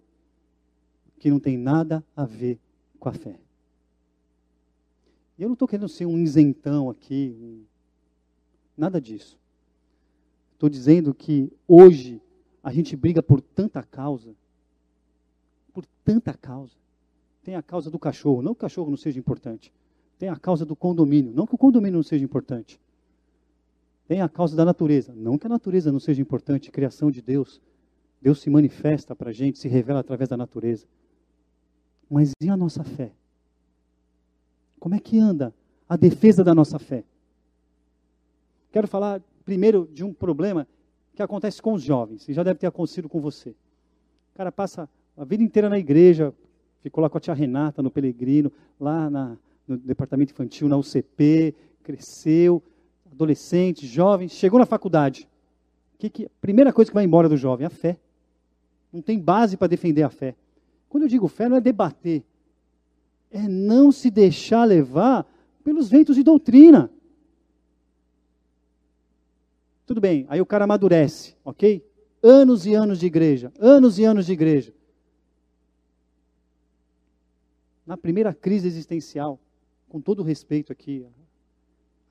[1.19, 2.61] que não tem nada a ver
[3.01, 3.41] com a fé.
[5.37, 7.65] E eu não estou querendo ser um isentão aqui, um...
[8.77, 9.43] nada disso.
[10.55, 12.21] Estou dizendo que hoje
[12.63, 14.35] a gente briga por tanta causa,
[15.73, 16.75] por tanta causa.
[17.43, 19.73] Tem a causa do cachorro, não que o cachorro não seja importante.
[20.19, 22.81] Tem a causa do condomínio, não que o condomínio não seja importante.
[24.07, 27.61] Tem a causa da natureza, não que a natureza não seja importante, criação de Deus.
[28.23, 30.87] Deus se manifesta para a gente, se revela através da natureza.
[32.09, 33.13] Mas e a nossa fé?
[34.79, 35.53] Como é que anda
[35.89, 37.05] a defesa da nossa fé?
[38.71, 40.67] Quero falar primeiro de um problema
[41.15, 43.51] que acontece com os jovens, e já deve ter acontecido com você.
[43.51, 46.35] O cara passa a vida inteira na igreja,
[46.83, 51.55] ficou lá com a tia Renata no Pelegrino, lá na, no departamento infantil, na UCP,
[51.83, 52.63] cresceu,
[53.11, 55.29] adolescente, jovem, chegou na faculdade.
[55.99, 57.97] Que, que, primeira coisa que vai embora do jovem, a fé.
[58.93, 60.35] Não tem base para defender a fé.
[60.89, 62.23] Quando eu digo fé, não é debater,
[63.31, 65.27] é não se deixar levar
[65.63, 66.91] pelos ventos de doutrina.
[69.87, 71.85] Tudo bem, aí o cara amadurece, ok?
[72.23, 74.73] Anos e anos de igreja, anos e anos de igreja.
[77.87, 79.39] Na primeira crise existencial,
[79.89, 81.07] com todo respeito aqui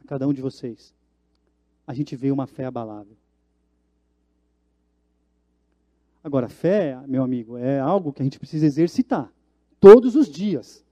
[0.04, 0.94] a cada um de vocês,
[1.88, 3.18] a gente vê uma fé abalável.
[6.24, 9.34] Agora, fé, meu amigo, é algo que a gente precisa exercitar
[9.80, 10.86] todos os dias.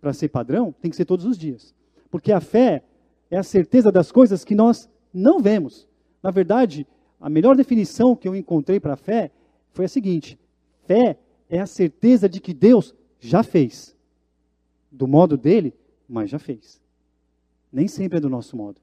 [0.00, 1.74] Para ser padrão, tem que ser todos os dias.
[2.08, 2.84] Porque a fé
[3.28, 5.87] é a certeza das coisas que nós não vemos.
[6.22, 6.86] Na verdade,
[7.20, 9.30] a melhor definição que eu encontrei para fé
[9.70, 10.38] foi a seguinte:
[10.86, 13.96] fé é a certeza de que Deus já fez.
[14.90, 15.74] Do modo dele,
[16.08, 16.80] mas já fez.
[17.70, 18.80] Nem sempre é do nosso modo.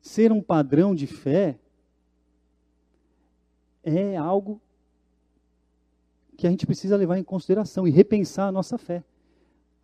[0.00, 1.58] Ser um padrão de fé
[3.82, 4.60] é algo
[6.36, 9.04] que a gente precisa levar em consideração e repensar a nossa fé,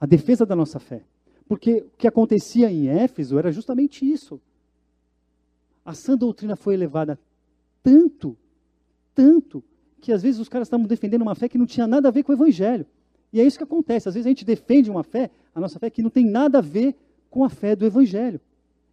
[0.01, 1.05] a defesa da nossa fé.
[1.49, 4.41] Porque o que acontecia em Éfeso era justamente isso.
[5.85, 7.19] A sã doutrina foi elevada
[7.83, 8.37] tanto,
[9.15, 9.63] tanto,
[10.01, 12.25] que às vezes os caras estavam defendendo uma fé que não tinha nada a ver
[12.25, 12.85] com o evangelho.
[13.33, 14.09] E é isso que acontece.
[14.09, 16.63] Às vezes a gente defende uma fé, a nossa fé, que não tem nada a
[16.63, 16.97] ver
[17.31, 18.41] com a fé do evangelho,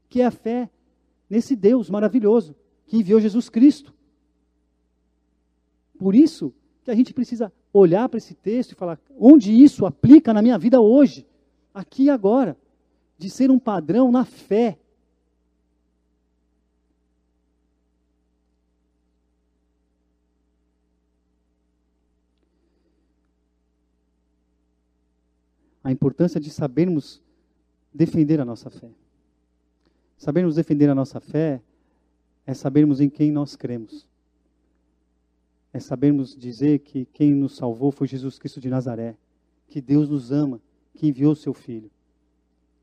[0.08, 0.70] que é a fé
[1.30, 3.94] nesse Deus maravilhoso que enviou Jesus Cristo.
[5.98, 10.34] Por isso que a gente precisa olhar para esse texto e falar onde isso aplica
[10.34, 11.26] na minha vida hoje
[11.74, 12.58] aqui e agora,
[13.18, 14.78] de ser um padrão na fé.
[25.84, 27.22] A importância de sabermos
[27.94, 28.90] defender a nossa fé.
[30.18, 31.62] Sabermos defender a nossa fé
[32.46, 34.08] é sabermos em quem nós cremos.
[35.74, 39.18] É sabermos dizer que quem nos salvou foi Jesus Cristo de Nazaré,
[39.68, 40.62] que Deus nos ama
[40.94, 41.92] que enviou seu filho.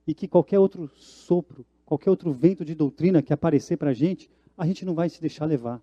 [0.06, 4.30] E que qualquer outro sopro, qualquer outro vento de doutrina que aparecer para a gente,
[4.56, 5.82] a gente não vai se deixar levar.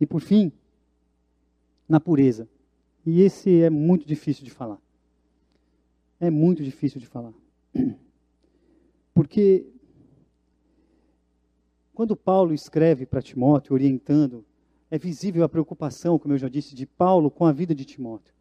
[0.00, 0.52] E por fim,
[1.88, 2.48] na pureza.
[3.06, 4.80] E esse é muito difícil de falar.
[6.18, 7.32] É muito difícil de falar.
[9.14, 9.66] Porque
[11.94, 14.44] quando Paulo escreve para Timóteo, orientando,
[14.90, 18.33] é visível a preocupação, como eu já disse, de Paulo com a vida de Timóteo.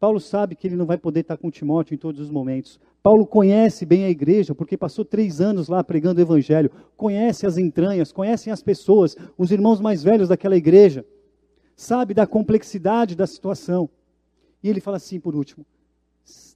[0.00, 2.80] Paulo sabe que ele não vai poder estar com Timóteo em todos os momentos.
[3.02, 7.56] Paulo conhece bem a igreja, porque passou três anos lá pregando o evangelho, conhece as
[7.56, 11.06] entranhas, conhece as pessoas, os irmãos mais velhos daquela igreja,
[11.76, 13.88] sabe da complexidade da situação.
[14.62, 15.64] E ele fala assim, por último: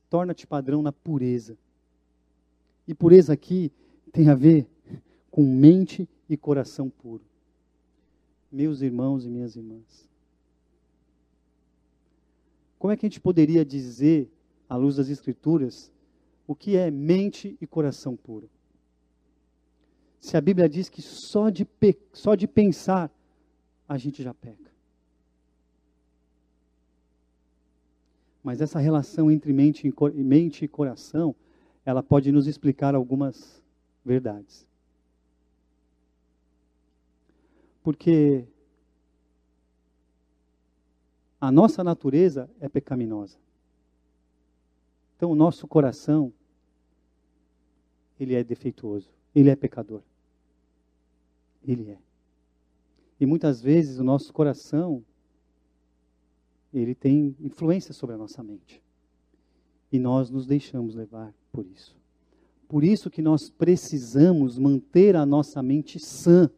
[0.08, 1.56] torna-te padrão na pureza.
[2.86, 3.70] E pureza aqui
[4.12, 4.66] tem a ver
[5.30, 7.22] com mente e coração puro.
[8.50, 10.07] Meus irmãos e minhas irmãs,
[12.78, 14.30] como é que a gente poderia dizer,
[14.68, 15.90] à luz das Escrituras,
[16.46, 18.48] o que é mente e coração puro?
[20.20, 21.66] Se a Bíblia diz que só de,
[22.12, 23.10] só de pensar
[23.88, 24.70] a gente já peca.
[28.42, 31.34] Mas essa relação entre mente e, mente e coração,
[31.84, 33.62] ela pode nos explicar algumas
[34.04, 34.66] verdades.
[37.82, 38.46] Porque
[41.40, 43.38] a nossa natureza é pecaminosa.
[45.16, 46.32] Então, o nosso coração,
[48.18, 50.02] ele é defeituoso, ele é pecador.
[51.66, 51.98] Ele é.
[53.20, 55.04] E muitas vezes o nosso coração,
[56.72, 58.82] ele tem influência sobre a nossa mente.
[59.90, 61.96] E nós nos deixamos levar por isso.
[62.68, 66.50] Por isso que nós precisamos manter a nossa mente sã.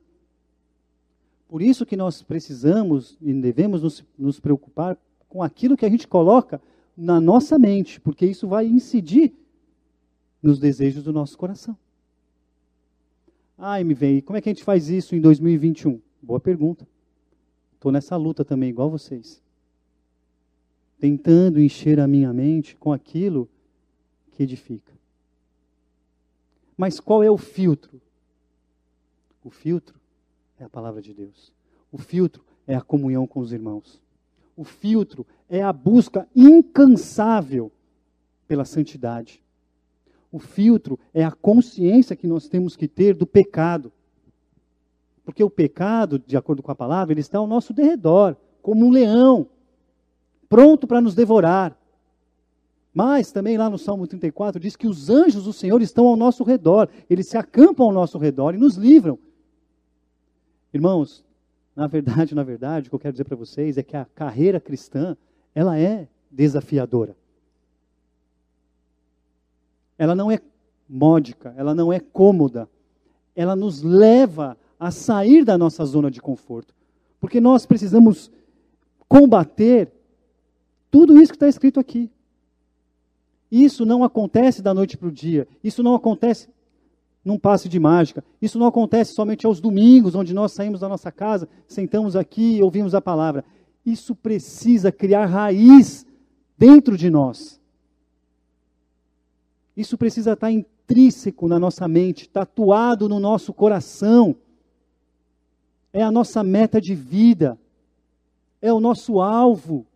[1.51, 4.97] Por isso que nós precisamos e devemos nos, nos preocupar
[5.29, 6.63] com aquilo que a gente coloca
[6.97, 9.35] na nossa mente, porque isso vai incidir
[10.41, 11.77] nos desejos do nosso coração.
[13.59, 16.01] Ai, me vem, como é que a gente faz isso em 2021?
[16.23, 16.87] Boa pergunta.
[17.75, 19.43] Estou nessa luta também, igual vocês.
[21.01, 23.49] Tentando encher a minha mente com aquilo
[24.31, 24.93] que edifica.
[26.77, 28.01] Mas qual é o filtro?
[29.43, 30.00] O filtro
[30.61, 31.53] é a palavra de Deus.
[31.91, 34.01] O filtro é a comunhão com os irmãos.
[34.55, 37.73] O filtro é a busca incansável
[38.47, 39.43] pela santidade.
[40.31, 43.91] O filtro é a consciência que nós temos que ter do pecado.
[45.25, 48.91] Porque o pecado, de acordo com a palavra, ele está ao nosso derredor, como um
[48.91, 49.49] leão,
[50.49, 51.75] pronto para nos devorar.
[52.93, 56.45] Mas também lá no Salmo 34 diz que os anjos do Senhor estão ao nosso
[56.45, 59.19] redor, eles se acampam ao nosso redor e nos livram.
[60.73, 61.25] Irmãos,
[61.75, 64.61] na verdade, na verdade, o que eu quero dizer para vocês é que a carreira
[64.61, 65.17] cristã,
[65.55, 67.17] ela é desafiadora.
[69.99, 70.41] Ela não é
[70.89, 72.69] módica, ela não é cômoda.
[73.35, 76.75] Ela nos leva a sair da nossa zona de conforto.
[77.21, 78.31] Porque nós precisamos
[79.09, 79.93] combater
[80.91, 82.11] tudo isso que está escrito aqui.
[83.51, 85.47] Isso não acontece da noite para o dia.
[85.63, 86.49] Isso não acontece
[87.25, 88.25] num passe de mágica.
[88.41, 92.63] Isso não acontece somente aos domingos, onde nós saímos da nossa casa, sentamos aqui e
[92.63, 93.45] ouvimos a palavra.
[93.85, 96.07] Isso precisa criar raiz
[96.57, 97.61] dentro de nós.
[99.77, 104.37] Isso precisa estar intrínseco na nossa mente, tatuado no nosso coração.
[105.93, 107.59] É a nossa meta de vida.
[108.61, 109.87] É o nosso alvo.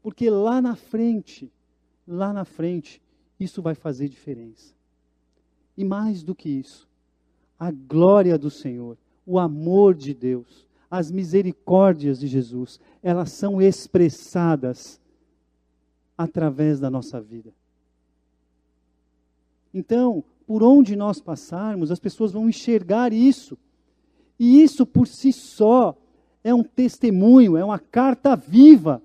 [0.00, 1.52] Porque lá na frente,
[2.06, 3.02] lá na frente,
[3.38, 4.77] isso vai fazer diferença.
[5.78, 6.88] E mais do que isso,
[7.56, 15.00] a glória do Senhor, o amor de Deus, as misericórdias de Jesus, elas são expressadas
[16.16, 17.54] através da nossa vida.
[19.72, 23.56] Então, por onde nós passarmos, as pessoas vão enxergar isso.
[24.36, 25.96] E isso por si só
[26.42, 29.00] é um testemunho, é uma carta viva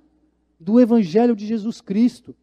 [0.59, 2.35] do Evangelho de Jesus Cristo.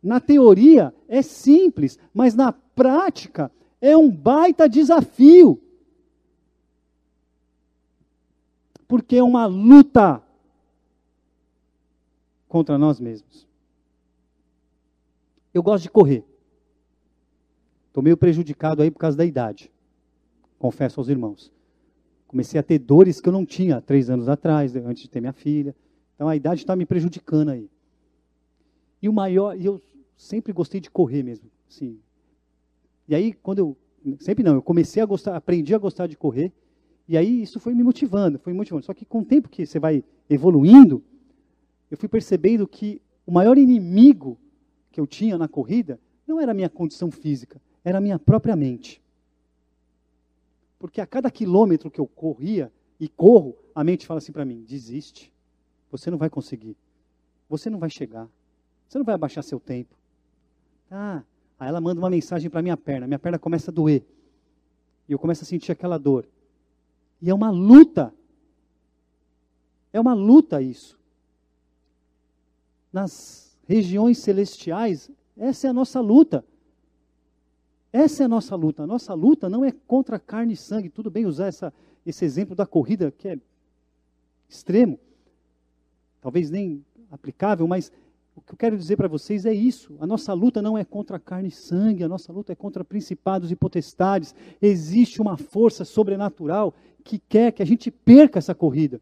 [0.00, 5.60] Na teoria é simples, mas na prática é um baita desafio.
[8.86, 10.22] Porque é uma luta
[12.46, 13.46] contra nós mesmos.
[15.52, 16.24] Eu gosto de correr.
[17.88, 19.72] Estou meio prejudicado aí por causa da idade.
[20.56, 21.52] Confesso aos irmãos.
[22.28, 25.32] Comecei a ter dores que eu não tinha três anos atrás, antes de ter minha
[25.32, 25.74] filha.
[26.14, 27.68] Então a idade está me prejudicando aí.
[29.02, 29.80] E o maior, e eu
[30.16, 32.00] sempre gostei de correr mesmo, sim.
[33.08, 33.76] E aí quando eu
[34.20, 36.52] sempre não, eu comecei a gostar, aprendi a gostar de correr,
[37.08, 38.84] e aí isso foi me motivando, foi me motivando.
[38.84, 41.02] Só que com o tempo que você vai evoluindo,
[41.90, 44.38] eu fui percebendo que o maior inimigo
[44.92, 48.54] que eu tinha na corrida não era a minha condição física, era a minha própria
[48.54, 49.02] mente.
[50.78, 54.62] Porque a cada quilômetro que eu corria e corro, a mente fala assim para mim:
[54.62, 55.32] desiste.
[55.90, 56.76] Você não vai conseguir.
[57.48, 58.28] Você não vai chegar.
[58.86, 59.96] Você não vai abaixar seu tempo.
[60.90, 61.22] Ah,
[61.58, 63.06] aí ela manda uma mensagem para minha perna.
[63.06, 64.04] Minha perna começa a doer.
[65.08, 66.28] E eu começo a sentir aquela dor.
[67.20, 68.14] E é uma luta.
[69.92, 70.98] É uma luta isso.
[72.92, 76.44] Nas regiões celestiais, essa é a nossa luta.
[77.92, 78.82] Essa é a nossa luta.
[78.82, 80.88] A nossa luta não é contra carne e sangue.
[80.88, 81.72] Tudo bem usar essa,
[82.04, 83.38] esse exemplo da corrida, que é
[84.48, 84.98] extremo
[86.20, 87.92] talvez nem aplicável, mas
[88.38, 89.96] o que eu quero dizer para vocês é isso.
[90.00, 93.50] A nossa luta não é contra carne e sangue, a nossa luta é contra principados
[93.50, 94.32] e potestades.
[94.62, 96.72] Existe uma força sobrenatural
[97.02, 99.00] que quer que a gente perca essa corrida,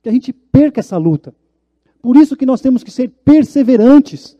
[0.00, 1.34] que a gente perca essa luta.
[2.00, 4.38] Por isso que nós temos que ser perseverantes,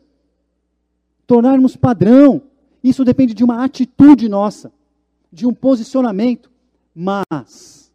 [1.27, 2.43] tornarmos padrão.
[2.85, 4.73] Isso depende de uma atitude nossa,
[5.33, 6.49] de um posicionamento.
[6.95, 7.93] Mas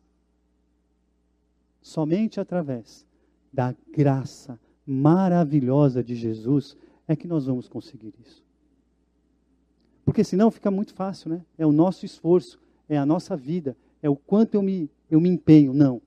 [1.82, 3.05] somente através
[3.53, 4.59] da graça
[4.92, 6.76] maravilhosa de Jesus
[7.08, 8.44] é que nós vamos conseguir isso.
[10.04, 11.46] Porque senão fica muito fácil, né?
[11.58, 15.30] É o nosso esforço, é a nossa vida, é o quanto eu me, eu me
[15.30, 15.74] empenho.
[15.74, 16.02] Não.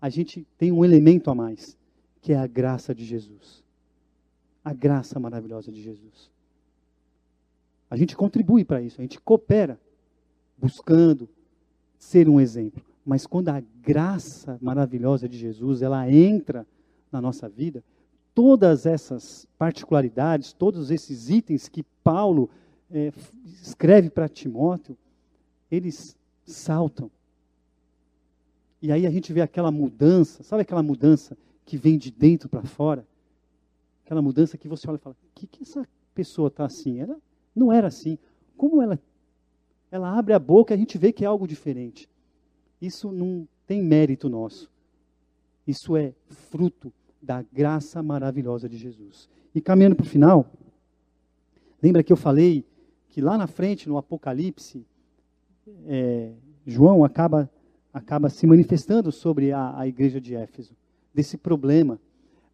[0.00, 1.76] A gente tem um elemento a mais,
[2.22, 3.62] que é a graça de Jesus.
[4.64, 6.30] A graça maravilhosa de Jesus.
[7.90, 9.78] A gente contribui para isso, a gente coopera,
[10.56, 11.28] buscando
[11.98, 12.82] ser um exemplo.
[13.04, 16.66] Mas quando a graça maravilhosa de Jesus, ela entra
[17.14, 17.82] na nossa vida,
[18.34, 22.50] todas essas particularidades, todos esses itens que Paulo
[22.90, 23.12] é,
[23.62, 24.98] escreve para Timóteo,
[25.70, 27.10] eles saltam.
[28.82, 32.64] E aí a gente vê aquela mudança, sabe aquela mudança que vem de dentro para
[32.64, 33.06] fora?
[34.04, 37.00] Aquela mudança que você olha e fala: que, que essa pessoa está assim?
[37.00, 37.16] Ela
[37.54, 38.18] não era assim.
[38.56, 39.00] Como ela,
[39.90, 42.08] ela abre a boca, a gente vê que é algo diferente.
[42.80, 44.70] Isso não tem mérito nosso.
[45.66, 46.92] Isso é fruto
[47.24, 49.28] da graça maravilhosa de Jesus.
[49.54, 50.46] E caminhando para o final,
[51.82, 52.64] lembra que eu falei
[53.08, 54.84] que lá na frente, no Apocalipse,
[55.86, 56.32] é,
[56.66, 57.50] João acaba,
[57.92, 60.76] acaba se manifestando sobre a, a igreja de Éfeso,
[61.12, 61.98] desse problema.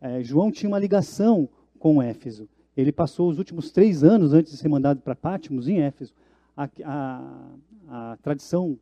[0.00, 1.48] É, João tinha uma ligação
[1.78, 2.48] com Éfeso.
[2.76, 6.12] Ele passou os últimos três anos antes de ser mandado para Pátimos em Éfeso.
[6.56, 7.50] A, a,
[7.88, 8.78] a, tradição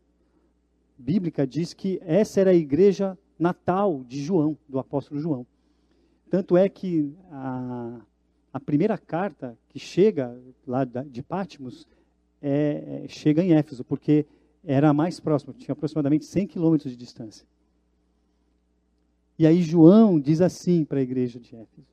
[0.99, 5.47] bíblica diz que essa era a igreja natal de João, do apóstolo João.
[6.31, 8.01] Tanto é que a,
[8.53, 11.87] a primeira carta que chega lá de Pátimos
[12.41, 14.26] é, é, chega em Éfeso, porque
[14.64, 17.47] era mais próxima, tinha aproximadamente 100 quilômetros de distância.
[19.39, 21.87] E aí João diz assim para a igreja de Éfeso: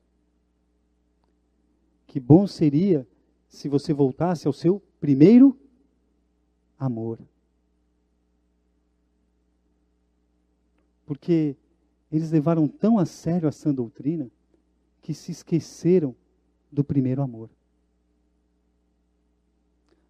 [2.06, 3.06] que bom seria
[3.48, 5.58] se você voltasse ao seu primeiro
[6.78, 7.18] amor.
[11.06, 11.56] Porque
[12.16, 14.30] eles levaram tão a sério a sã doutrina
[15.02, 16.14] que se esqueceram
[16.70, 17.48] do primeiro amor.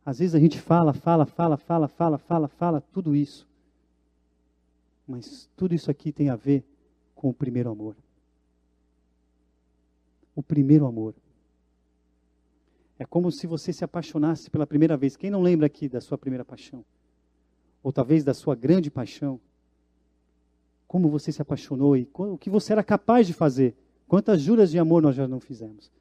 [0.05, 3.47] Às vezes a gente fala, fala, fala, fala, fala, fala, fala, tudo isso.
[5.07, 6.65] Mas tudo isso aqui tem a ver
[7.15, 7.97] com o primeiro amor.
[10.35, 11.15] O primeiro amor.
[12.99, 15.17] É como se você se apaixonasse pela primeira vez.
[15.17, 16.85] Quem não lembra aqui da sua primeira paixão?
[17.83, 19.41] Ou talvez da sua grande paixão?
[20.97, 23.77] Como você se apaixonou e o que você era capaz de fazer?
[24.09, 25.93] Quantas juras de amor nós já não fizemos?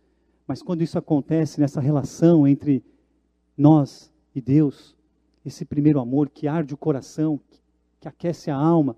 [0.47, 2.81] Mas quando isso acontece nessa relação entre
[3.57, 4.95] nós e Deus,
[5.45, 7.41] esse primeiro amor que arde o coração,
[7.99, 8.95] que aquece a alma,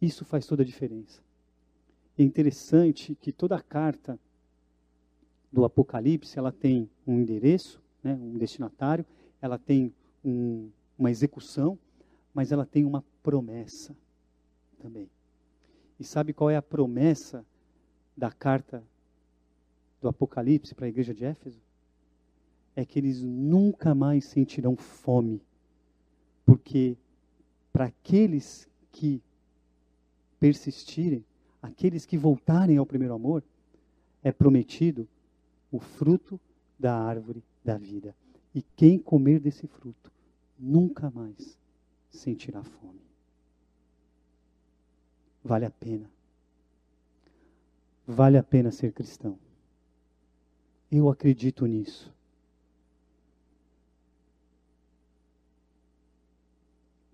[0.00, 1.20] isso faz toda a diferença.
[2.16, 4.16] É interessante que toda a carta
[5.50, 9.04] do Apocalipse, ela tem um endereço, né, um destinatário,
[9.42, 9.92] ela tem
[10.24, 11.76] um, uma execução,
[12.34, 13.96] mas ela tem uma promessa
[14.78, 15.08] também.
[15.98, 17.44] E sabe qual é a promessa
[18.16, 18.82] da carta
[20.00, 21.60] do Apocalipse para a igreja de Éfeso?
[22.74, 25.42] É que eles nunca mais sentirão fome,
[26.46, 26.96] porque
[27.72, 29.22] para aqueles que
[30.38, 31.24] persistirem,
[31.60, 33.44] aqueles que voltarem ao primeiro amor,
[34.22, 35.06] é prometido
[35.70, 36.40] o fruto
[36.78, 38.14] da árvore da vida.
[38.54, 40.10] E quem comer desse fruto
[40.58, 41.59] nunca mais
[42.10, 43.00] sentirá fome.
[45.42, 46.10] Vale a pena.
[48.06, 49.38] Vale a pena ser cristão.
[50.90, 52.12] Eu acredito nisso.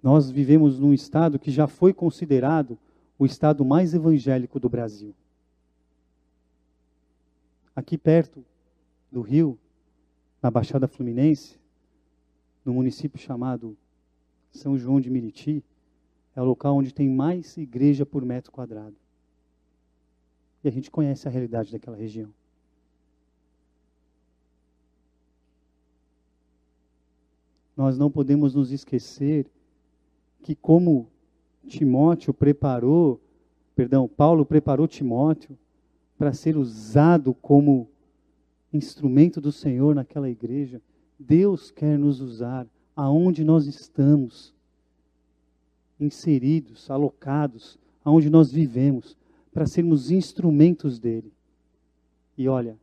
[0.03, 2.79] Nós vivemos num estado que já foi considerado
[3.19, 5.15] o estado mais evangélico do Brasil
[7.77, 8.43] aqui perto
[9.13, 9.59] do Rio,
[10.43, 11.61] na Baixada Fluminense,
[12.65, 13.77] no município chamado
[14.51, 15.65] São João de Miriti,
[16.35, 18.97] é o local onde tem mais igreja por metro quadrado.
[20.63, 22.33] E a gente conhece a realidade daquela região.
[27.77, 29.47] Nós não podemos nos esquecer
[30.43, 31.09] que como
[31.67, 33.21] Timóteo preparou,
[33.75, 35.59] perdão, Paulo preparou Timóteo
[36.17, 37.89] para ser usado como
[38.73, 40.81] instrumento do Senhor naquela igreja.
[41.19, 42.67] Deus quer nos usar
[42.97, 44.53] aonde nós estamos,
[46.01, 49.17] inseridos, alocados, aonde nós vivemos,
[49.53, 51.33] para sermos instrumentos dele.
[52.37, 52.77] E olha,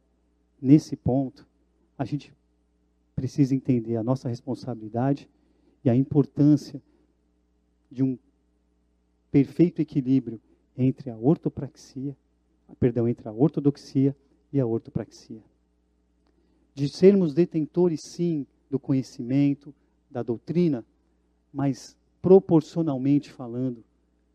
[0.62, 1.46] nesse ponto,
[1.98, 2.34] a gente
[3.16, 5.30] precisa entender a nossa responsabilidade
[5.84, 6.82] e a importância
[7.92, 8.18] de um
[9.32, 10.40] perfeito equilíbrio
[10.78, 12.16] entre a ortopraxia
[12.80, 14.16] perdão, entre a ortodoxia
[14.52, 15.42] e a ortopraxia.
[16.74, 19.74] De sermos detentores, sim, do conhecimento,
[20.14, 20.86] da doutrina,
[21.52, 23.84] mas proporcionalmente falando,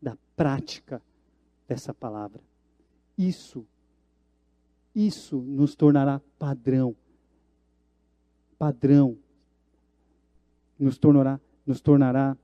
[0.01, 1.01] da prática
[1.67, 2.41] dessa palavra.
[3.17, 3.65] Isso,
[4.93, 6.95] isso nos tornará padrão.
[8.57, 9.17] Padrão.
[10.77, 12.37] Nos tornará, nos tornará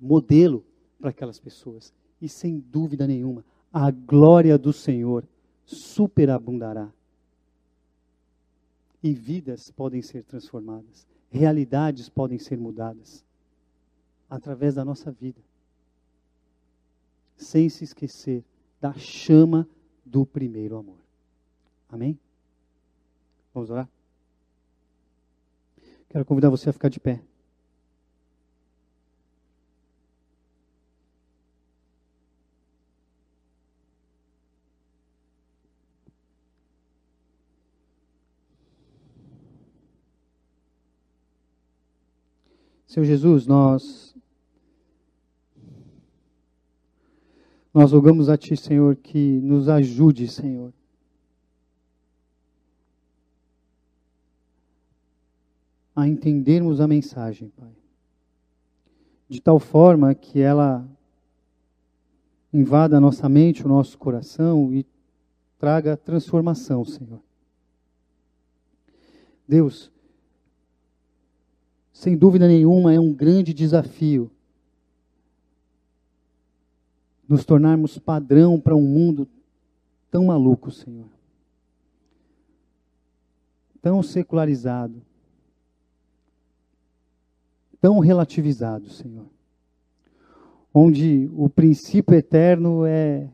[0.00, 0.64] modelo
[1.00, 1.92] para aquelas pessoas.
[2.20, 5.26] E sem dúvida nenhuma, a glória do Senhor
[5.64, 6.90] superabundará.
[9.02, 13.24] E vidas podem ser transformadas, realidades podem ser mudadas
[14.28, 15.40] através da nossa vida.
[17.36, 18.44] Sem se esquecer
[18.80, 19.68] da chama
[20.04, 20.98] do primeiro amor.
[21.88, 22.18] Amém?
[23.52, 23.88] Vamos orar?
[26.08, 27.22] Quero convidar você a ficar de pé.
[42.86, 44.16] Senhor Jesus, nós
[47.74, 50.72] nós rogamos a Ti, Senhor, que nos ajude, Senhor.
[55.94, 57.76] A entendermos a mensagem, Pai.
[59.28, 60.88] De tal forma que ela
[62.50, 64.86] invada a nossa mente, o nosso coração e
[65.58, 67.20] traga transformação, Senhor.
[69.46, 69.92] Deus,
[71.96, 74.30] sem dúvida nenhuma, é um grande desafio
[77.26, 79.26] nos tornarmos padrão para um mundo
[80.10, 81.08] tão maluco, Senhor.
[83.80, 85.00] Tão secularizado.
[87.80, 89.24] Tão relativizado, Senhor.
[90.74, 93.26] Onde o princípio eterno é,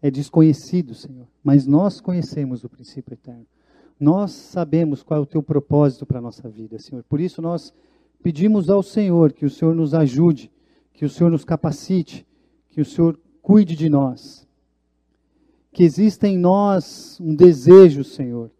[0.00, 1.28] é desconhecido, Senhor.
[1.44, 3.46] Mas nós conhecemos o princípio eterno.
[4.00, 7.04] Nós sabemos qual é o teu propósito para a nossa vida, Senhor.
[7.04, 7.74] Por isso nós
[8.22, 10.50] Pedimos ao Senhor que o Senhor nos ajude,
[10.92, 12.26] que o Senhor nos capacite,
[12.70, 14.46] que o Senhor cuide de nós.
[15.72, 18.50] Que exista em nós um desejo, Senhor,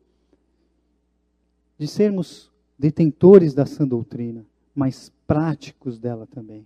[1.77, 6.65] de sermos detentores da sã doutrina, mas práticos dela também.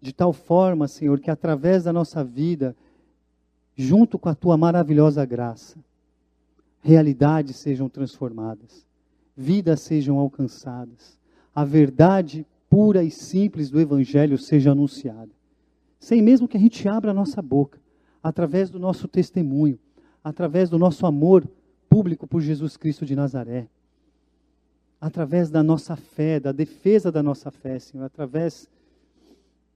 [0.00, 2.74] De tal forma, Senhor, que através da nossa vida,
[3.76, 5.78] junto com a tua maravilhosa graça,
[6.80, 8.86] realidades sejam transformadas,
[9.36, 11.17] vidas sejam alcançadas
[11.58, 15.32] a verdade pura e simples do Evangelho seja anunciada.
[15.98, 17.80] Sem mesmo que a gente abra a nossa boca,
[18.22, 19.76] através do nosso testemunho,
[20.22, 21.44] através do nosso amor
[21.90, 23.66] público por Jesus Cristo de Nazaré,
[25.00, 28.70] através da nossa fé, da defesa da nossa fé, Senhor, através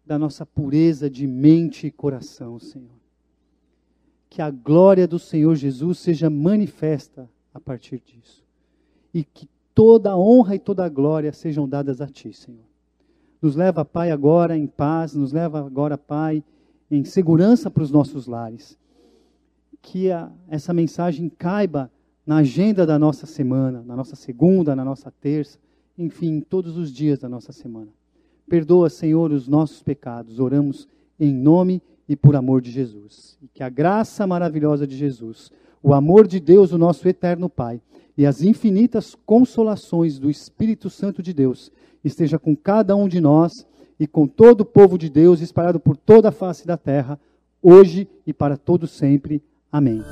[0.06, 2.94] da nossa pureza de mente e coração, Senhor.
[4.30, 8.44] Que a glória do Senhor Jesus seja manifesta a partir disso.
[9.12, 12.64] E que toda a honra e toda a glória sejam dadas a Ti, Senhor.
[13.40, 16.44] Nos leva, Pai, agora em paz, nos leva agora, Pai,
[16.90, 18.78] em segurança para os nossos lares.
[19.80, 21.90] Que a, essa mensagem caiba
[22.24, 25.58] na agenda da nossa semana, na nossa segunda, na nossa terça,
[25.98, 27.88] enfim, todos os dias da nossa semana.
[28.48, 30.38] Perdoa, Senhor, os nossos pecados.
[30.38, 30.86] Oramos
[31.18, 33.38] em nome e por amor de Jesus.
[33.52, 35.50] Que a graça maravilhosa de Jesus,
[35.82, 37.80] o amor de Deus, o nosso eterno Pai,
[38.16, 41.70] e as infinitas consolações do Espírito Santo de Deus
[42.04, 43.66] esteja com cada um de nós
[43.98, 47.18] e com todo o povo de Deus espalhado por toda a face da terra,
[47.62, 49.42] hoje e para todo sempre.
[49.70, 50.02] Amém.